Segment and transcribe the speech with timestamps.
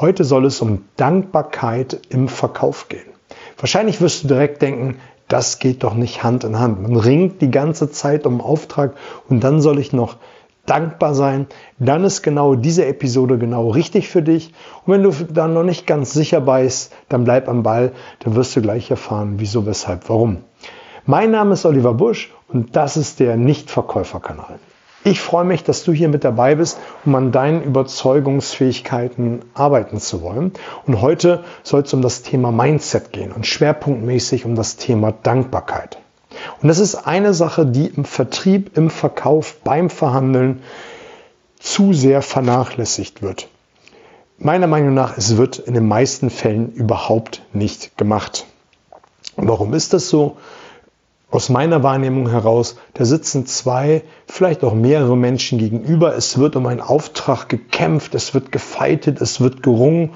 [0.00, 3.10] Heute soll es um Dankbarkeit im Verkauf gehen.
[3.58, 4.96] Wahrscheinlich wirst du direkt denken,
[5.28, 6.80] das geht doch nicht Hand in Hand.
[6.80, 8.94] Man ringt die ganze Zeit um Auftrag
[9.28, 10.16] und dann soll ich noch
[10.64, 11.48] dankbar sein.
[11.78, 14.54] Dann ist genau diese Episode genau richtig für dich.
[14.86, 17.92] Und wenn du da noch nicht ganz sicher bist, dann bleib am Ball.
[18.20, 20.38] Dann wirst du gleich erfahren, wieso, weshalb, warum.
[21.04, 24.60] Mein Name ist Oliver Busch und das ist der Nichtverkäuferkanal.
[25.02, 30.20] Ich freue mich, dass du hier mit dabei bist, um an deinen Überzeugungsfähigkeiten arbeiten zu
[30.20, 30.52] wollen.
[30.86, 35.96] Und heute soll es um das Thema Mindset gehen und schwerpunktmäßig um das Thema Dankbarkeit.
[36.60, 40.62] Und das ist eine Sache, die im Vertrieb, im Verkauf, beim Verhandeln
[41.58, 43.48] zu sehr vernachlässigt wird.
[44.36, 48.46] Meiner Meinung nach, es wird in den meisten Fällen überhaupt nicht gemacht.
[49.36, 50.36] Warum ist das so?
[51.30, 56.16] Aus meiner Wahrnehmung heraus, da sitzen zwei, vielleicht auch mehrere Menschen gegenüber.
[56.16, 60.10] Es wird um einen Auftrag gekämpft, es wird gefeitet, es wird gerungen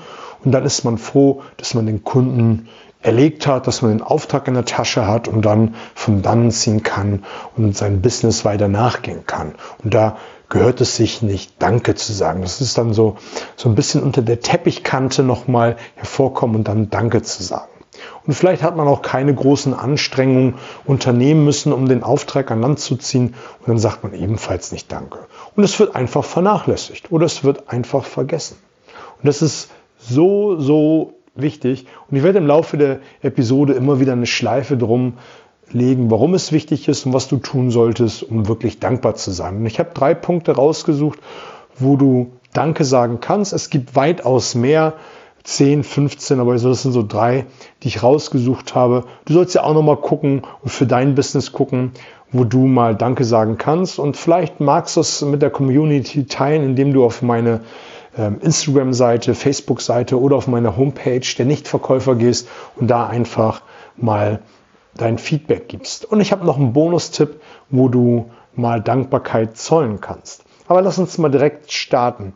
[0.45, 2.69] und dann ist man froh, dass man den Kunden
[3.01, 6.83] erlegt hat, dass man den Auftrag in der Tasche hat und dann von dann ziehen
[6.83, 7.25] kann
[7.56, 9.55] und sein Business weiter nachgehen kann.
[9.83, 10.17] Und da
[10.49, 12.43] gehört es sich nicht, Danke zu sagen.
[12.43, 13.17] Das ist dann so,
[13.56, 17.73] so ein bisschen unter der Teppichkante nochmal hervorkommen und dann Danke zu sagen.
[18.27, 20.55] Und vielleicht hat man auch keine großen Anstrengungen
[20.86, 23.34] unternehmen müssen, um den Auftrag an Land zu ziehen.
[23.61, 25.19] Und dann sagt man ebenfalls nicht Danke.
[25.55, 28.56] Und es wird einfach vernachlässigt oder es wird einfach vergessen.
[29.19, 31.86] Und das ist so, so wichtig.
[32.11, 35.14] Und ich werde im Laufe der Episode immer wieder eine Schleife drum
[35.70, 39.56] legen, warum es wichtig ist und was du tun solltest, um wirklich dankbar zu sein.
[39.56, 41.19] Und ich habe drei Punkte rausgesucht,
[41.78, 43.53] wo du Danke sagen kannst.
[43.53, 44.94] Es gibt weitaus mehr.
[45.45, 47.47] 10, 15, aber das sind so drei,
[47.83, 49.05] die ich rausgesucht habe.
[49.27, 51.92] Du sollst ja auch nochmal gucken und für dein Business gucken,
[52.33, 53.98] wo du mal Danke sagen kannst.
[53.98, 57.61] Und vielleicht magst du es mit der Community teilen, indem du auf meine
[58.17, 63.62] ähm, Instagram-Seite, Facebook-Seite oder auf meine Homepage der Nichtverkäufer gehst und da einfach
[63.97, 64.41] mal
[64.97, 66.05] dein Feedback gibst.
[66.05, 70.44] Und ich habe noch einen Bonustipp, wo du mal Dankbarkeit zollen kannst.
[70.66, 72.32] Aber lass uns mal direkt starten.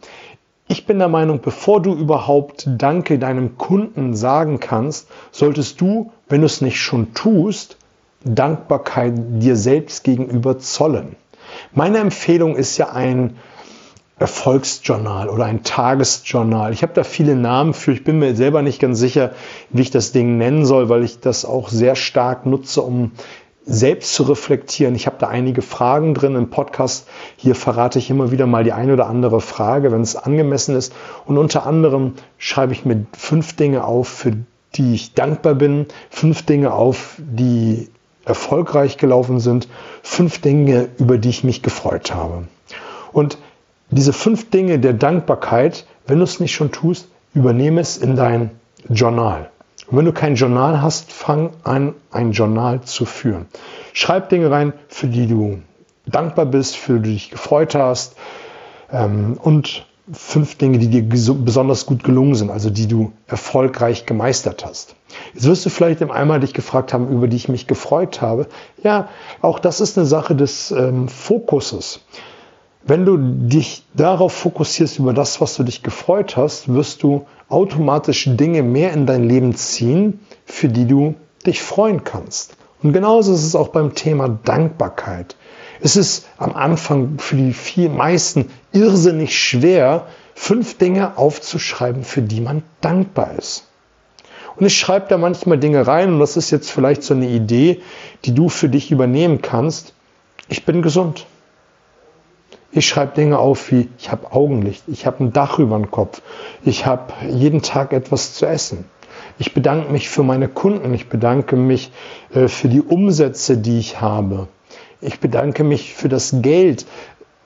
[0.70, 6.42] Ich bin der Meinung, bevor du überhaupt Danke deinem Kunden sagen kannst, solltest du, wenn
[6.42, 7.78] du es nicht schon tust,
[8.22, 11.16] Dankbarkeit dir selbst gegenüber zollen.
[11.72, 13.38] Meine Empfehlung ist ja ein
[14.18, 16.74] Erfolgsjournal oder ein Tagesjournal.
[16.74, 17.92] Ich habe da viele Namen für.
[17.92, 19.30] Ich bin mir selber nicht ganz sicher,
[19.70, 23.12] wie ich das Ding nennen soll, weil ich das auch sehr stark nutze, um
[23.68, 24.94] selbst zu reflektieren.
[24.94, 27.06] Ich habe da einige Fragen drin im Podcast.
[27.36, 30.92] Hier verrate ich immer wieder mal die eine oder andere Frage, wenn es angemessen ist.
[31.26, 34.32] Und unter anderem schreibe ich mir fünf Dinge auf, für
[34.74, 37.90] die ich dankbar bin, fünf Dinge auf, die
[38.24, 39.68] erfolgreich gelaufen sind,
[40.02, 42.48] fünf Dinge, über die ich mich gefreut habe.
[43.12, 43.38] Und
[43.90, 48.50] diese fünf Dinge der Dankbarkeit, wenn du es nicht schon tust, übernehme es in dein
[48.88, 49.50] Journal.
[49.90, 53.46] Und wenn du kein Journal hast, fang an, ein Journal zu führen.
[53.92, 55.62] Schreib Dinge rein, für die du
[56.06, 58.16] dankbar bist, für die du dich gefreut hast
[58.92, 64.64] ähm, und fünf Dinge, die dir besonders gut gelungen sind, also die du erfolgreich gemeistert
[64.64, 64.94] hast.
[65.34, 68.46] Jetzt wirst du vielleicht im einmal dich gefragt haben, über die ich mich gefreut habe.
[68.82, 69.08] Ja,
[69.42, 72.00] auch das ist eine Sache des ähm, Fokuses.
[72.84, 78.24] Wenn du dich darauf fokussierst, über das, was du dich gefreut hast, wirst du automatisch
[78.26, 81.14] Dinge mehr in dein Leben ziehen, für die du
[81.46, 82.56] dich freuen kannst.
[82.82, 85.36] Und genauso ist es auch beim Thema Dankbarkeit.
[85.80, 92.40] Es ist am Anfang für die viel meisten irrsinnig schwer, fünf Dinge aufzuschreiben, für die
[92.40, 93.64] man dankbar ist.
[94.56, 97.80] Und ich schreibe da manchmal Dinge rein und das ist jetzt vielleicht so eine Idee,
[98.24, 99.94] die du für dich übernehmen kannst.
[100.48, 101.26] Ich bin gesund.
[102.70, 106.20] Ich schreibe Dinge auf wie, ich habe Augenlicht, ich habe ein Dach über dem Kopf,
[106.64, 108.84] ich habe jeden Tag etwas zu essen.
[109.38, 111.92] Ich bedanke mich für meine Kunden, ich bedanke mich
[112.34, 114.48] äh, für die Umsätze, die ich habe.
[115.00, 116.84] Ich bedanke mich für das Geld,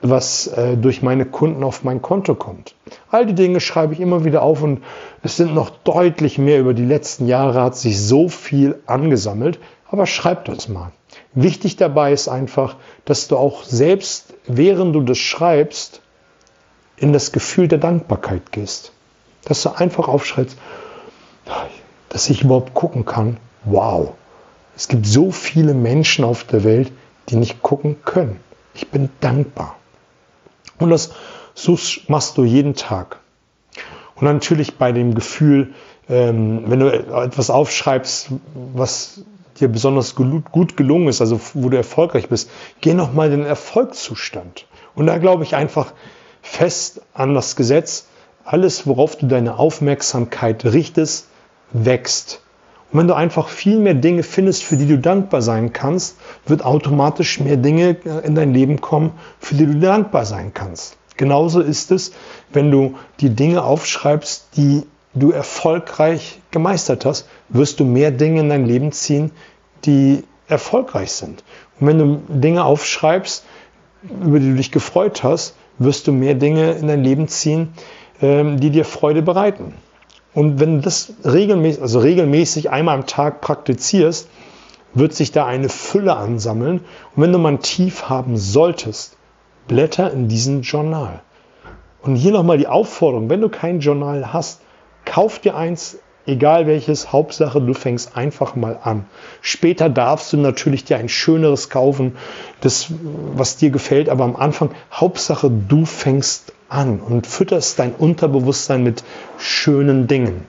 [0.00, 2.74] was äh, durch meine Kunden auf mein Konto kommt.
[3.10, 4.82] All die Dinge schreibe ich immer wieder auf und
[5.22, 6.58] es sind noch deutlich mehr.
[6.58, 10.90] Über die letzten Jahre hat sich so viel angesammelt, aber schreib das mal.
[11.34, 16.02] Wichtig dabei ist einfach, dass du auch selbst, während du das schreibst,
[16.96, 18.92] in das Gefühl der Dankbarkeit gehst.
[19.44, 20.56] Dass du einfach aufschreibst,
[22.10, 24.12] dass ich überhaupt gucken kann, wow,
[24.76, 26.92] es gibt so viele Menschen auf der Welt,
[27.28, 28.40] die nicht gucken können.
[28.74, 29.76] Ich bin dankbar.
[30.78, 31.12] Und das
[31.54, 31.78] so
[32.08, 33.18] machst du jeden Tag.
[34.14, 35.74] Und natürlich bei dem Gefühl,
[36.08, 39.22] ähm, wenn du etwas aufschreibst, was
[39.60, 42.50] dir besonders gut gelungen ist, also wo du erfolgreich bist,
[42.80, 44.66] geh nochmal in den Erfolgszustand.
[44.94, 45.92] Und da glaube ich einfach
[46.42, 48.06] fest an das Gesetz,
[48.44, 51.28] alles, worauf du deine Aufmerksamkeit richtest,
[51.72, 52.42] wächst.
[52.92, 56.16] Und wenn du einfach viel mehr Dinge findest, für die du dankbar sein kannst,
[56.46, 60.96] wird automatisch mehr Dinge äh, in dein Leben kommen, für die du dankbar sein kannst.
[61.16, 62.12] Genauso ist es,
[62.52, 64.82] wenn du die Dinge aufschreibst, die
[65.14, 69.30] du erfolgreich gemeistert hast, wirst du mehr Dinge in dein Leben ziehen,
[69.84, 71.44] die erfolgreich sind.
[71.80, 73.44] Und wenn du Dinge aufschreibst,
[74.24, 77.72] über die du dich gefreut hast, wirst du mehr Dinge in dein Leben ziehen,
[78.20, 79.74] ähm, die dir Freude bereiten.
[80.34, 84.28] Und wenn du das regelmäßig, also regelmäßig einmal am Tag praktizierst,
[84.94, 86.80] wird sich da eine Fülle ansammeln.
[87.14, 89.16] Und wenn du mal ein Tief haben solltest,
[89.68, 91.20] blätter in diesem Journal.
[92.02, 94.60] Und hier nochmal die Aufforderung, wenn du kein Journal hast,
[95.04, 99.04] kauf dir eins, egal welches, Hauptsache du fängst einfach mal an.
[99.40, 102.16] Später darfst du natürlich dir ein schöneres kaufen,
[102.60, 102.86] das,
[103.34, 109.04] was dir gefällt, aber am Anfang, Hauptsache du fängst an und fütterst dein Unterbewusstsein mit
[109.38, 110.46] schönen Dingen.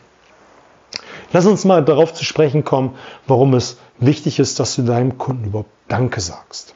[1.33, 2.95] Lass uns mal darauf zu sprechen kommen,
[3.27, 6.75] warum es wichtig ist, dass du deinem Kunden überhaupt Danke sagst.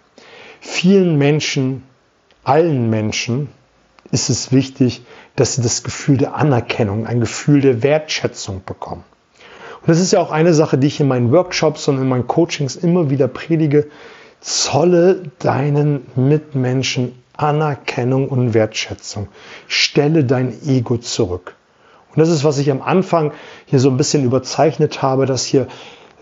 [0.60, 1.84] Vielen Menschen,
[2.44, 3.50] allen Menschen
[4.12, 5.04] ist es wichtig,
[5.36, 9.04] dass sie das Gefühl der Anerkennung, ein Gefühl der Wertschätzung bekommen.
[9.82, 12.28] Und das ist ja auch eine Sache, die ich in meinen Workshops und in meinen
[12.28, 13.88] Coachings immer wieder predige.
[14.40, 19.28] Zolle deinen Mitmenschen Anerkennung und Wertschätzung.
[19.68, 21.56] Stelle dein Ego zurück.
[22.10, 23.32] Und das ist, was ich am Anfang
[23.66, 25.68] hier so ein bisschen überzeichnet habe, dass hier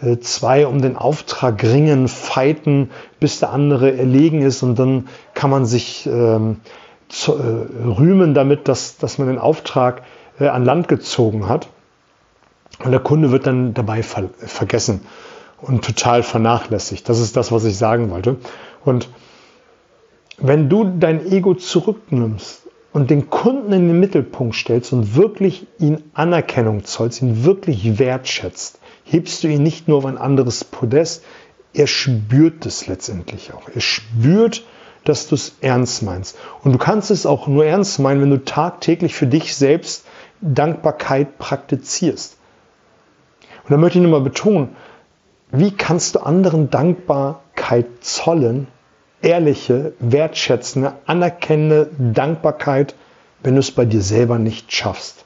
[0.02, 5.50] äh, zwei um den Auftrag ringen, fighten, bis der andere erlegen ist und dann kann
[5.50, 6.58] man sich ähm,
[7.10, 10.04] zu, äh, rühmen damit, dass, dass man den Auftrag
[10.40, 11.70] äh, an Land gezogen hat.
[12.84, 15.02] Und der Kunde wird dann dabei ver vergessen
[15.62, 17.08] und total vernachlässigt.
[17.08, 18.38] Das ist das, was ich sagen wollte.
[18.84, 19.10] Und
[20.38, 26.04] wenn du dein Ego zurücknimmst und den Kunden in den Mittelpunkt stellst und wirklich ihn
[26.14, 31.24] Anerkennung zollst, ihn wirklich wertschätzt, hebst du ihn nicht nur auf ein anderes Podest,
[31.74, 33.70] er spürt es letztendlich auch.
[33.74, 34.64] Er spürt,
[35.06, 36.38] dass du es ernst meinst.
[36.64, 40.06] Und du kannst es auch nur ernst meinen, wenn du tagtäglich für dich selbst
[40.42, 42.38] Dankbarkeit praktizierst.
[43.64, 44.76] Und da möchte ich nochmal betonen,
[45.52, 48.68] wie kannst du anderen Dankbarkeit zollen,
[49.22, 52.96] ehrliche, wertschätzende, anerkennende Dankbarkeit,
[53.42, 55.26] wenn du es bei dir selber nicht schaffst.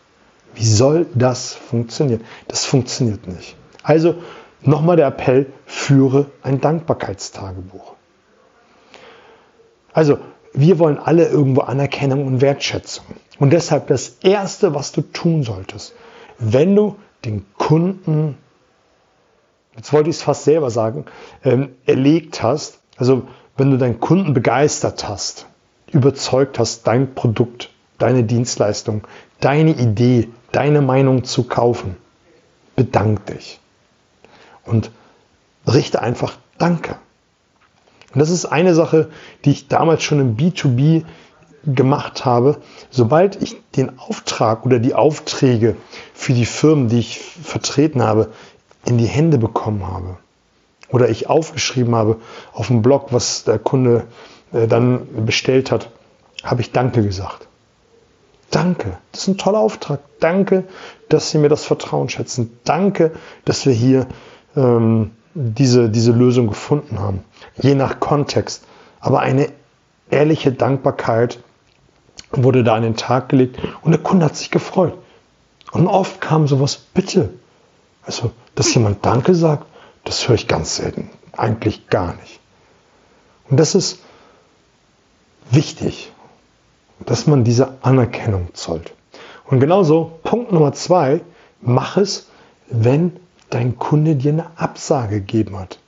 [0.55, 2.21] Wie soll das funktionieren?
[2.47, 3.55] Das funktioniert nicht.
[3.83, 4.15] Also
[4.61, 7.95] nochmal der Appell, führe ein Dankbarkeitstagebuch.
[9.93, 10.19] Also
[10.53, 13.05] wir wollen alle irgendwo Anerkennung und Wertschätzung.
[13.39, 15.93] Und deshalb das Erste, was du tun solltest,
[16.37, 16.95] wenn du
[17.25, 18.37] den Kunden,
[19.75, 21.05] jetzt wollte ich es fast selber sagen,
[21.43, 23.23] ähm, erlegt hast, also
[23.57, 25.45] wenn du deinen Kunden begeistert hast,
[25.91, 29.05] überzeugt hast, dein Produkt, deine Dienstleistung,
[29.39, 31.97] deine Idee, deine Meinung zu kaufen,
[32.75, 33.59] bedank dich
[34.65, 34.91] und
[35.67, 36.97] richte einfach Danke.
[38.13, 39.09] Und das ist eine Sache,
[39.45, 41.03] die ich damals schon im B2B
[41.65, 42.57] gemacht habe.
[42.89, 45.75] Sobald ich den Auftrag oder die Aufträge
[46.13, 48.29] für die Firmen, die ich vertreten habe,
[48.85, 50.17] in die Hände bekommen habe,
[50.91, 52.17] oder ich aufgeschrieben habe
[52.53, 54.05] auf dem Blog, was der Kunde
[54.51, 55.91] äh, dann bestellt hat,
[56.43, 57.47] habe ich Danke gesagt.
[58.49, 59.99] Danke, das ist ein toller Auftrag.
[60.19, 60.63] Danke,
[61.07, 62.57] dass Sie mir das Vertrauen schätzen.
[62.63, 63.11] Danke,
[63.45, 64.07] dass wir hier
[64.55, 67.23] ähm, diese, diese Lösung gefunden haben.
[67.61, 68.63] Je nach Kontext.
[68.99, 69.49] Aber eine
[70.09, 71.39] ehrliche Dankbarkeit
[72.31, 74.93] wurde da an den Tag gelegt und der Kunde hat sich gefreut.
[75.71, 77.29] Und oft kam sowas, bitte.
[78.03, 79.65] Also, dass jemand Danke sagt,
[80.03, 81.09] das höre ich ganz selten.
[81.33, 82.39] Eigentlich gar nicht.
[83.49, 83.99] Und das ist
[85.51, 86.11] wichtig,
[87.05, 88.93] dass man diese Anerkennung zollt.
[89.45, 91.21] Und genauso, Punkt Nummer zwei,
[91.61, 92.27] mach es,
[92.69, 93.19] wenn
[93.49, 95.79] dein Kunde dir eine Absage gegeben hat.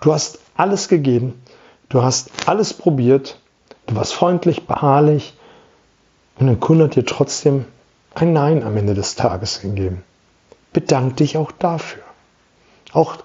[0.00, 1.40] Du hast alles gegeben,
[1.88, 3.38] du hast alles probiert,
[3.86, 5.34] du warst freundlich, beharrlich
[6.38, 7.64] und dein Kunde hat dir trotzdem
[8.14, 10.02] ein Nein am Ende des Tages gegeben.
[10.72, 12.02] Bedank dich auch dafür.
[12.92, 13.18] Auch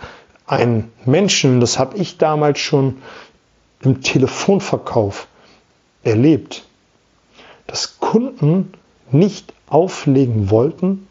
[0.48, 3.02] einen Menschen, das habe ich damals schon
[3.82, 5.28] im Telefonverkauf
[6.04, 6.66] erlebt,
[7.68, 8.74] dass Kunden
[9.12, 11.08] nicht auflegen wollten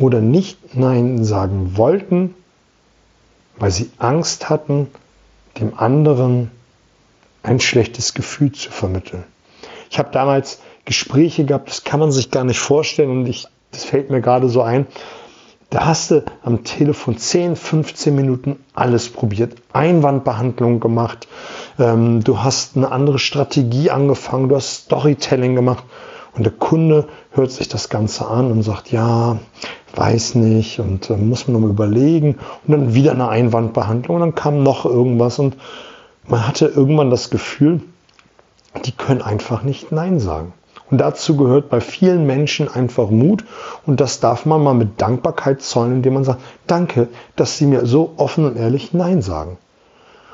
[0.00, 2.34] oder nicht Nein sagen wollten,
[3.58, 4.88] weil sie Angst hatten,
[5.60, 6.50] dem anderen
[7.42, 9.24] ein schlechtes Gefühl zu vermitteln.
[9.90, 13.84] Ich habe damals Gespräche gehabt, das kann man sich gar nicht vorstellen und ich, das
[13.84, 14.86] fällt mir gerade so ein.
[15.68, 21.28] Da hast du am Telefon 10, 15 Minuten alles probiert, Einwandbehandlung gemacht,
[21.78, 25.84] ähm, du hast eine andere Strategie angefangen, du hast Storytelling gemacht
[26.34, 29.38] Und der Kunde hört sich das Ganze an und sagt, ja,
[29.94, 34.34] weiß nicht und äh, muss man nochmal überlegen und dann wieder eine Einwandbehandlung und dann
[34.34, 35.56] kam noch irgendwas und
[36.26, 37.80] man hatte irgendwann das Gefühl,
[38.84, 40.52] die können einfach nicht Nein sagen.
[40.90, 43.44] Und dazu gehört bei vielen Menschen einfach Mut
[43.86, 47.86] und das darf man mal mit Dankbarkeit zollen, indem man sagt, danke, dass Sie mir
[47.86, 49.56] so offen und ehrlich Nein sagen.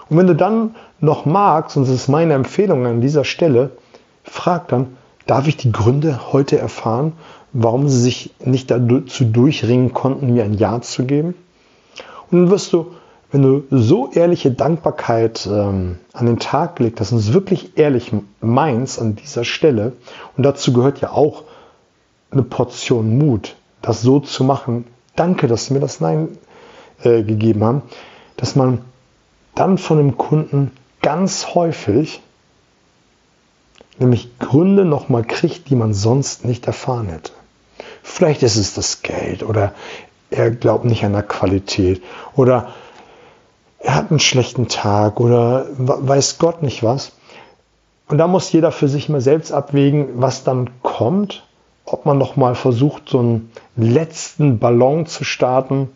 [0.08, 3.70] Und wenn du dann noch magst, und das ist meine Empfehlung an dieser Stelle,
[4.24, 4.96] frag dann,
[5.26, 7.12] darf ich die Gründe heute erfahren,
[7.52, 11.34] warum sie sich nicht dazu durchringen konnten, mir ein Ja zu geben?
[12.30, 12.92] Und dann wirst du,
[13.32, 18.12] wenn du so ehrliche Dankbarkeit ähm, an den Tag gelegt hast und es wirklich ehrlich
[18.40, 19.92] meinst an dieser Stelle,
[20.36, 21.42] und dazu gehört ja auch
[22.30, 26.28] eine Portion Mut, das so zu machen, danke, dass sie mir das Nein
[27.02, 27.82] äh, gegeben haben,
[28.36, 28.80] dass man
[29.54, 30.70] dann von dem Kunden
[31.02, 32.20] ganz häufig
[33.98, 37.32] nämlich Gründe nochmal kriegt, die man sonst nicht erfahren hätte.
[38.02, 39.72] Vielleicht ist es das Geld oder
[40.30, 42.02] er glaubt nicht an der Qualität
[42.34, 42.68] oder
[43.78, 47.12] er hat einen schlechten Tag oder weiß Gott nicht was.
[48.08, 51.44] Und da muss jeder für sich mal selbst abwägen, was dann kommt,
[51.84, 55.88] ob man nochmal versucht, so einen letzten Ballon zu starten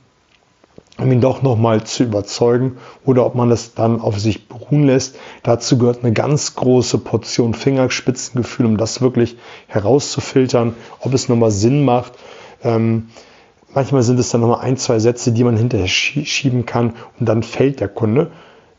[1.00, 5.16] um ihn doch nochmal zu überzeugen oder ob man es dann auf sich beruhen lässt.
[5.42, 11.84] Dazu gehört eine ganz große Portion Fingerspitzengefühl, um das wirklich herauszufiltern, ob es nochmal Sinn
[11.84, 12.12] macht.
[12.62, 13.08] Ähm,
[13.74, 17.42] manchmal sind es dann nochmal ein, zwei Sätze, die man hinterher schieben kann und dann
[17.42, 18.30] fällt der Kunde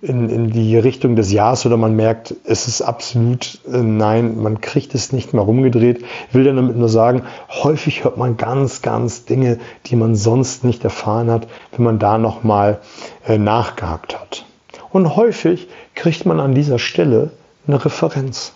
[0.01, 4.59] in, in die Richtung des Jahres oder man merkt, es ist absolut äh, nein, man
[4.59, 6.03] kriegt es nicht mehr rumgedreht.
[6.29, 10.83] Ich will damit nur sagen, häufig hört man ganz, ganz Dinge, die man sonst nicht
[10.83, 12.79] erfahren hat, wenn man da nochmal
[13.27, 14.45] äh, nachgehakt hat.
[14.91, 17.31] Und häufig kriegt man an dieser Stelle
[17.67, 18.53] eine Referenz.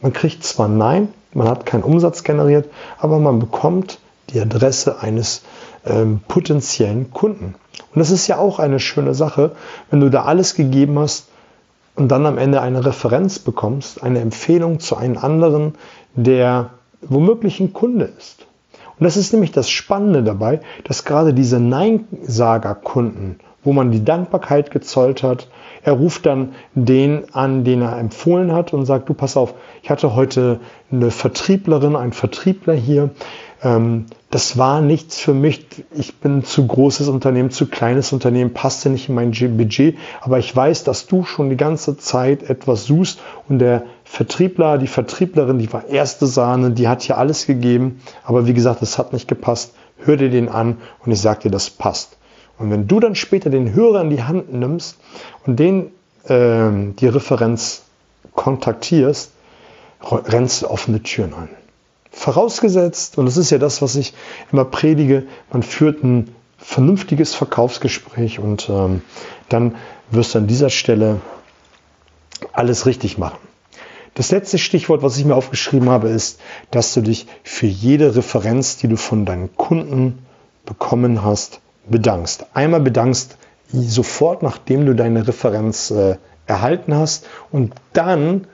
[0.00, 3.98] Man kriegt zwar Nein, man hat keinen Umsatz generiert, aber man bekommt
[4.32, 5.42] die Adresse eines
[5.84, 7.54] ähm, potenziellen Kunden.
[7.94, 9.52] Und das ist ja auch eine schöne Sache,
[9.90, 11.28] wenn du da alles gegeben hast
[11.94, 15.74] und dann am Ende eine Referenz bekommst, eine Empfehlung zu einem anderen,
[16.14, 16.70] der
[17.02, 18.46] womöglich ein Kunde ist.
[18.98, 24.70] Und das ist nämlich das Spannende dabei, dass gerade diese Nein-Sager-Kunden, wo man die Dankbarkeit
[24.70, 25.48] gezollt hat,
[25.82, 29.90] er ruft dann den an, den er empfohlen hat und sagt, du pass auf, ich
[29.90, 30.60] hatte heute
[30.92, 33.10] eine Vertrieblerin, einen Vertriebler hier,
[33.62, 35.66] ähm, das war nichts für mich.
[35.94, 39.96] Ich bin zu großes Unternehmen, zu kleines Unternehmen, passte nicht in mein Budget.
[40.20, 44.86] Aber ich weiß, dass du schon die ganze Zeit etwas suchst und der Vertriebler, die
[44.86, 48.00] Vertrieblerin, die war erste Sahne, die hat hier alles gegeben.
[48.24, 49.74] Aber wie gesagt, es hat nicht gepasst.
[49.98, 52.16] Hör dir den an und ich sag dir, das passt.
[52.58, 54.98] Und wenn du dann später den Hörer in die Hand nimmst
[55.46, 55.86] und den
[56.24, 57.82] äh, die Referenz
[58.34, 59.32] kontaktierst,
[60.02, 61.48] rennst du offene Türen an.
[62.12, 64.12] Vorausgesetzt, und das ist ja das, was ich
[64.52, 69.02] immer predige, man führt ein vernünftiges Verkaufsgespräch und ähm,
[69.48, 69.74] dann
[70.10, 71.20] wirst du an dieser Stelle
[72.52, 73.38] alles richtig machen.
[74.14, 76.38] Das letzte Stichwort, was ich mir aufgeschrieben habe, ist,
[76.70, 80.18] dass du dich für jede Referenz, die du von deinen Kunden
[80.66, 82.46] bekommen hast, bedankst.
[82.52, 83.38] Einmal bedankst
[83.72, 86.16] sofort, nachdem du deine Referenz äh,
[86.46, 88.46] erhalten hast und dann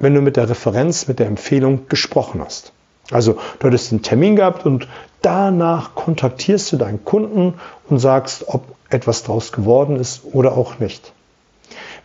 [0.00, 2.72] wenn du mit der Referenz, mit der Empfehlung gesprochen hast.
[3.10, 4.88] Also du hattest einen Termin gehabt und
[5.22, 7.54] danach kontaktierst du deinen Kunden
[7.88, 11.12] und sagst, ob etwas draus geworden ist oder auch nicht.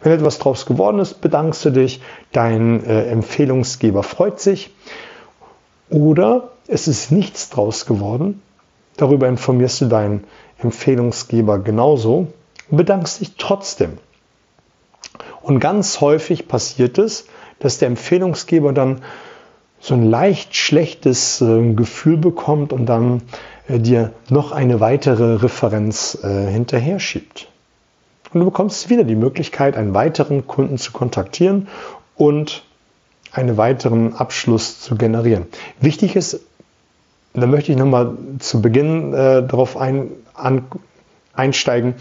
[0.01, 4.71] Wenn etwas draus geworden ist, bedankst du dich, dein äh, Empfehlungsgeber freut sich
[5.89, 8.41] oder es ist nichts draus geworden,
[8.97, 10.25] darüber informierst du deinen
[10.59, 12.27] Empfehlungsgeber genauso
[12.69, 13.97] und bedankst dich trotzdem.
[15.41, 17.27] Und ganz häufig passiert es,
[17.59, 19.01] dass der Empfehlungsgeber dann
[19.79, 23.21] so ein leicht schlechtes äh, Gefühl bekommt und dann
[23.67, 27.47] äh, dir noch eine weitere Referenz äh, hinterher schiebt.
[28.33, 31.67] Und du bekommst wieder die Möglichkeit, einen weiteren Kunden zu kontaktieren
[32.15, 32.63] und
[33.31, 35.45] einen weiteren Abschluss zu generieren.
[35.79, 36.41] Wichtig ist,
[37.33, 40.65] da möchte ich nochmal zu Beginn äh, darauf ein, an,
[41.35, 41.95] einsteigen,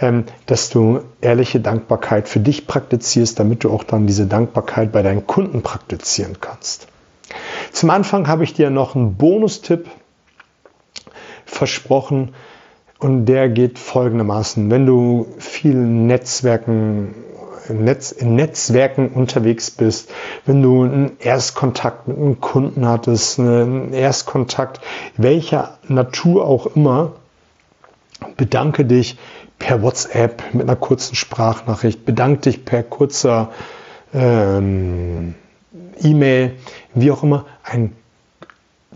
[0.00, 5.02] ähm, dass du ehrliche Dankbarkeit für dich praktizierst, damit du auch dann diese Dankbarkeit bei
[5.02, 6.88] deinen Kunden praktizieren kannst.
[7.72, 9.86] Zum Anfang habe ich dir noch einen Bonustipp
[11.44, 12.34] versprochen
[12.98, 14.70] und der geht folgendermaßen.
[14.70, 17.14] Wenn du viel Netzwerken
[17.68, 20.12] Netz, in Netzwerken unterwegs bist,
[20.44, 24.80] wenn du einen Erstkontakt mit einem Kunden hattest, einen Erstkontakt
[25.16, 27.12] welcher Natur auch immer,
[28.36, 29.18] bedanke dich
[29.58, 33.50] per WhatsApp mit einer kurzen Sprachnachricht, bedanke dich per kurzer
[34.12, 35.34] ähm,
[36.02, 36.52] E-Mail,
[36.94, 37.96] wie auch immer, einen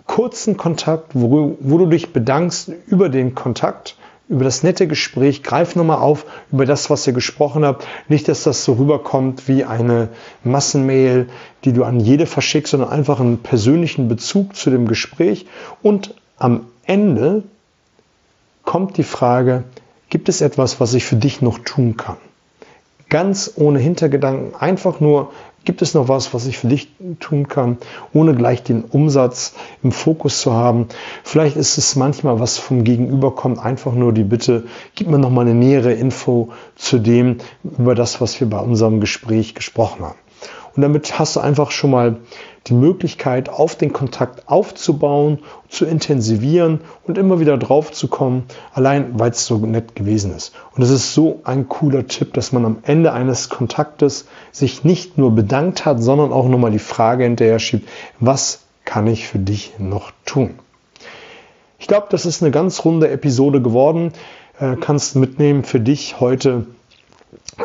[0.06, 3.96] kurzen Kontakt, wo, wo du dich bedankst über den Kontakt
[4.30, 7.86] über das nette Gespräch, greif nochmal auf über das, was ihr gesprochen habt.
[8.08, 10.08] Nicht, dass das so rüberkommt wie eine
[10.44, 11.28] Massenmail,
[11.64, 15.46] die du an jede verschickst, sondern einfach einen persönlichen Bezug zu dem Gespräch.
[15.82, 17.42] Und am Ende
[18.70, 19.64] kommt die Frage,
[20.10, 22.18] gibt es etwas, was ich für dich noch tun kann?
[23.08, 25.32] Ganz ohne Hintergedanken, einfach nur
[25.64, 27.76] Gibt es noch was, was ich für dich tun kann,
[28.14, 30.86] ohne gleich den Umsatz im Fokus zu haben?
[31.22, 35.28] Vielleicht ist es manchmal, was vom Gegenüber kommt, einfach nur die Bitte, gib mir noch
[35.30, 40.18] mal eine nähere Info zu dem, über das, was wir bei unserem Gespräch gesprochen haben.
[40.74, 42.16] Und damit hast du einfach schon mal
[42.66, 49.18] die Möglichkeit, auf den Kontakt aufzubauen, zu intensivieren und immer wieder drauf zu kommen, allein
[49.18, 50.54] weil es so nett gewesen ist.
[50.74, 55.16] Und es ist so ein cooler Tipp, dass man am Ende eines Kontaktes sich nicht
[55.16, 57.88] nur bedankt hat, sondern auch nochmal die Frage hinterher schiebt,
[58.20, 60.54] was kann ich für dich noch tun?
[61.78, 64.12] Ich glaube, das ist eine ganz runde Episode geworden.
[64.58, 66.66] Äh, kannst mitnehmen für dich heute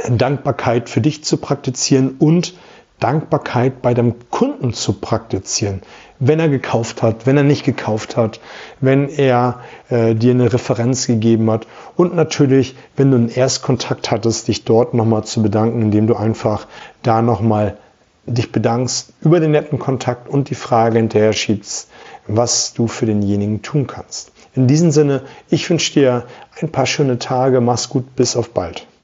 [0.09, 2.55] Dankbarkeit für dich zu praktizieren und
[2.99, 5.81] Dankbarkeit bei dem Kunden zu praktizieren.
[6.19, 8.39] Wenn er gekauft hat, wenn er nicht gekauft hat,
[8.79, 14.47] wenn er äh, dir eine Referenz gegeben hat und natürlich, wenn du einen Erstkontakt hattest,
[14.47, 16.67] dich dort nochmal zu bedanken, indem du einfach
[17.03, 17.77] da nochmal
[18.25, 21.89] dich bedankst über den netten Kontakt und die Frage hinterher schiebst,
[22.27, 24.31] was du für denjenigen tun kannst.
[24.55, 26.23] In diesem Sinne, ich wünsche dir
[26.61, 28.87] ein paar schöne Tage, mach's gut, bis auf bald.